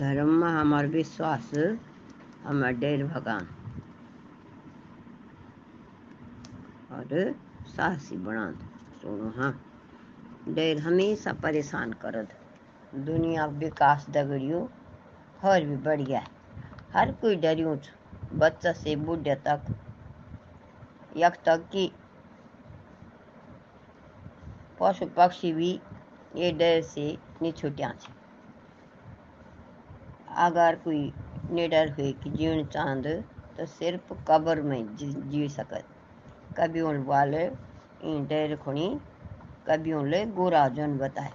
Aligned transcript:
धर्म 0.00 0.28
में 0.34 0.48
हमार 0.48 0.86
विश्वास 0.86 1.50
हमार 2.42 2.72
डेर 2.72 3.04
भगवान। 3.06 3.46
और 6.92 7.34
साहसी 7.66 8.16
बनात 8.16 8.60
सुनो 9.02 9.30
हाँ। 9.30 9.52
डेर 10.48 10.78
हमेशा 10.78 11.32
परेशान 11.32 11.92
करद 12.02 12.28
दुनिया 13.06 13.46
विकास 13.58 14.06
दगड़ियो, 14.10 14.68
हर 15.42 15.64
भी 15.64 15.76
बढ़िया 15.84 16.22
हर 16.94 17.12
कोई 17.12 17.36
डरियो 17.36 17.76
बच्चा 18.34 18.72
से 18.72 18.96
बूढ़े 18.96 19.34
तक, 19.46 19.74
यक 21.16 21.36
तक 21.46 21.68
कि 21.72 21.90
पशु 24.80 25.06
पक्षी 25.16 25.52
भी 25.52 25.70
ये 26.36 26.50
डर 26.52 26.80
से 26.82 27.06
नहीं 27.42 27.52
छुटिया 27.52 27.92
अगर 30.40 30.76
कोई 30.84 31.02
निडर 31.52 31.90
हुए 31.92 32.12
कि 32.22 32.30
जीवन 32.30 32.64
चाँद 32.66 33.06
तो 33.58 33.66
सिर्फ़ 33.66 34.12
कब्र 34.28 34.62
में 34.62 34.96
जी, 34.96 35.12
जी 35.12 35.48
सकत। 35.48 35.84
कभी 36.58 36.80
उन 36.80 37.02
वाले 37.04 37.46
डर 38.28 38.56
खुणी 38.64 38.88
कभी 39.66 39.92
उनले 39.92 40.24
गोरा 40.36 40.66
जन 40.76 40.96
बताए। 40.98 41.32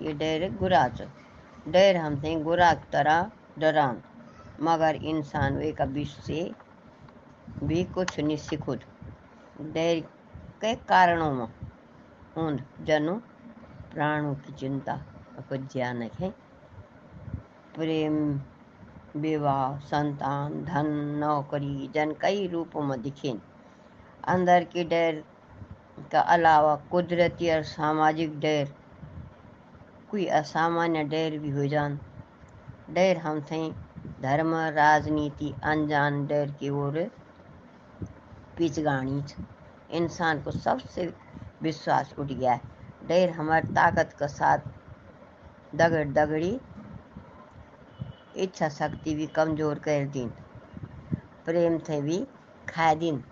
ये 0.00 0.12
डेर 0.14 0.50
गुरा 0.56 0.86
च। 0.88 1.08
डर 1.68 1.96
हमसे 1.96 2.34
गुरा 2.42 2.72
की 2.74 2.90
तरह 2.92 3.30
डरान 3.58 4.02
मगर 4.62 4.94
इंसान 5.04 5.56
वे 5.56 5.72
का 5.72 5.84
विष 5.96 6.14
से 6.26 6.42
भी 7.62 7.82
कुछ 7.94 8.18
नहीं 8.20 8.36
सीखुद 8.36 8.80
डेर 9.72 10.00
के 10.60 10.74
कारणों 10.88 11.32
में 11.34 11.48
उन 12.36 12.58
जनु 12.86 13.14
प्राणों 13.94 14.34
की 14.36 14.52
चिंता 14.52 14.96
कुछ 15.48 15.60
ज्ञान 15.72 16.02
है 16.20 16.32
प्रेम, 17.78 18.40
विवाह, 19.16 19.78
संतान, 19.78 20.64
धन, 20.64 20.86
नौकरी, 21.18 21.90
जन 21.94 22.14
कई 22.20 22.46
रूपों 22.46 22.82
में 22.82 23.02
दिखें। 23.02 23.34
अंदर 24.28 24.64
की 24.64 24.84
डर 24.84 25.22
का 26.12 26.20
अलावा 26.20 26.74
कुदरती 26.90 27.50
और 27.50 27.62
सामाजिक 27.62 28.40
डर, 28.40 28.68
कोई 30.10 30.26
असामान्य 30.26 31.04
डर 31.04 31.38
भी 31.38 31.50
हो 31.50 31.66
जान। 31.66 31.98
डर 32.90 33.16
हम 33.16 33.40
थे 33.40 33.70
धर्म, 34.22 34.54
राजनीति, 34.54 35.54
अनजान 35.64 36.26
डर 36.26 36.50
की 36.50 36.70
ओर 36.70 36.98
पिचगाणी 38.56 39.22
इंसान 39.90 40.42
को 40.42 40.50
सबसे 40.50 41.14
विश्वास 41.62 42.14
उठ 42.18 42.26
गया 42.26 42.52
है। 42.52 42.60
डर 43.08 43.30
हमारी 43.30 43.68
ताकत 43.68 44.16
के 44.18 44.28
साथ 44.28 44.58
दगड़ 45.74 46.08
दगड़ी 46.08 46.60
इच्छा 48.38 48.68
शक्ति 48.70 49.14
भी 49.14 49.26
कमज़ोर 49.36 49.78
कर 49.78 50.06
दिन। 50.08 50.28
प्रेम 51.46 51.78
थे 51.78 52.00
भी 52.02 52.18
खा 52.68 52.92
दिन। 52.94 53.22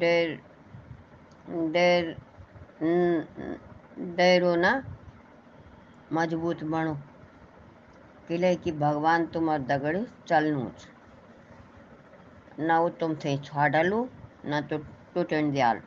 डर 0.00 0.38
डर 1.72 2.14
डरो 4.16 4.54
ना। 4.56 4.72
मज़बूत 6.12 6.62
बनो। 6.64 6.94
किले 8.28 8.54
कि 8.56 8.72
भगवान 8.74 9.26
तुम्हार 9.26 9.62
दगड़ 9.62 9.96
चलनू 10.28 10.70
न 12.60 12.78
वो 12.78 12.88
तुम 13.00 13.14
थे 13.14 13.36
छाड़लू 13.38 14.08
न 14.46 14.60
तो 14.70 14.78
दयाल 15.16 15.80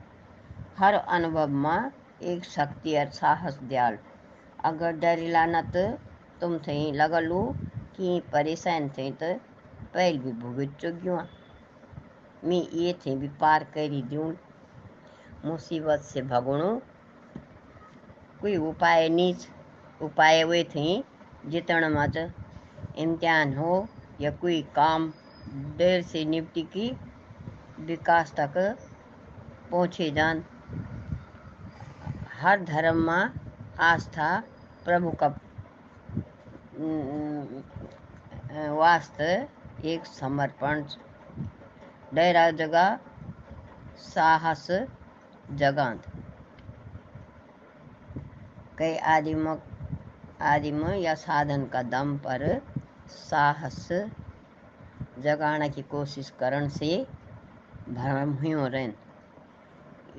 हर 0.78 0.94
अनुभव 0.94 1.48
में 1.48 1.92
एक 2.22 2.44
शक्ति 2.44 2.98
और 2.98 3.10
साहस 3.10 3.58
दयाल 3.64 3.98
अगर 4.66 4.92
डरिला 4.92 5.46
न 5.46 5.62
तो 5.76 5.88
तुम 6.42 6.54
लगलू 6.96 7.42
कि 7.98 8.22
परेशान 8.34 8.90
थे 8.90 9.12
तो 9.12 9.34
पहल 9.94 10.18
भी 10.18 10.32
भुगत 10.32 10.78
चुक्यूँ 10.82 11.20
मैं 12.44 12.62
ये 12.74 12.94
थे 13.06 13.16
भी 13.16 13.28
पार 13.28 13.64
करी 13.64 14.02
दूँ 14.02 14.34
मुसीबत 15.46 16.02
से 16.02 16.22
भगणू 16.22 16.82
कोई 18.42 18.56
उपाय 18.58 19.08
नीच। 19.10 19.48
उपाय 20.02 20.44
वे 20.44 20.64
थे 20.76 21.04
जितण 21.46 21.86
मत 21.94 22.18
इम्तिहान 22.98 23.56
हो 23.58 23.88
या 24.22 24.32
कोई 24.32 24.62
काम। 24.76 25.12
देर 25.78 26.02
से 26.02 26.24
निपटी 26.26 26.62
की 26.62 26.92
विकास 27.80 28.34
तक 28.40 28.58
पहुँचे 29.72 30.10
जान 30.12 30.44
हर 32.34 32.64
धर्म 32.64 32.98
में 33.04 33.32
आस्था 33.80 34.30
प्रभु 34.86 35.12
का 35.24 35.28
वास्ते 38.74 39.32
एक 39.86 40.06
समर्पण। 40.06 40.84
डरा 42.14 42.50
जगह 42.52 42.98
साहस 44.00 44.68
जगांत। 45.54 46.04
कई 48.78 48.96
आदिम 49.08 49.48
आदिम 50.44 50.88
या 50.90 51.14
साधन 51.16 51.66
का 51.66 51.82
दम 51.84 52.18
पर 52.18 52.46
साहस 53.10 53.88
जगाने 55.20 55.70
की 55.70 55.82
कोशिश 55.92 56.30
करण 56.40 56.68
से 56.70 56.92
भ्रम 57.90 58.34
हुओ 58.34 58.68
रहन। 58.68 58.94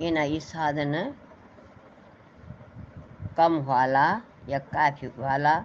इन 0.00 0.16
इस 0.16 0.44
साधन 0.48 0.94
कम 3.36 3.58
वाला 3.64 4.06
या 4.48 4.58
काफ़ी 4.68 5.08
वाला 5.18 5.56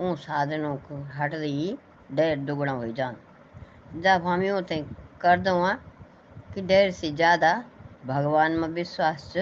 उन 0.00 0.14
साधनों 0.18 0.74
को 0.78 1.02
हट 1.14 1.34
रही 1.34 1.76
डर 2.12 2.36
दुगना 2.38 2.72
हो 2.72 2.86
जान। 2.92 3.16
जब 4.02 4.26
हम 4.26 4.42
यूँ 4.42 4.62
थे 4.70 4.80
कर 5.20 5.38
दो 5.40 5.54
कि 6.54 6.62
डर 6.62 6.90
से 6.90 7.10
ज़्यादा 7.12 7.52
भगवान 8.06 8.52
में 8.52 8.68
विश्वास 8.70 9.32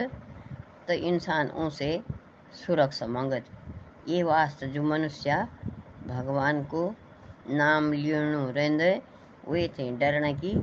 तो 0.87 0.93
इंसान 0.93 1.49
उनसे 1.51 1.91
सुरक्षा 2.57 3.07
मांगत। 3.07 3.45
ये 4.09 4.23
वास्ते 4.23 4.67
जो 4.69 4.83
मनुष्य 4.83 5.37
भगवान 6.07 6.63
को 6.65 6.83
नाम 7.49 7.93
लियणु 7.93 8.51
रेंदे, 8.53 8.93
वे 9.49 9.67
थे 9.79 9.91
डरने 9.99 10.33
की 10.35 10.55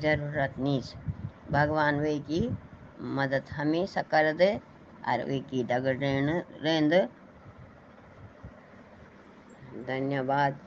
ज़रूरत 0.00 0.54
नहीं 0.58 0.80
भगवान 1.52 2.00
वे 2.00 2.18
की 2.30 2.40
मदद 3.02 3.44
हमेशा 3.52 4.02
कर 4.02 4.32
दे 4.32 4.54
और 5.08 5.24
वे 5.24 5.38
दगड़ 5.40 5.62
डगड़ 5.62 5.96
रेंद। 6.62 6.92
धन्यवाद। 9.86 10.58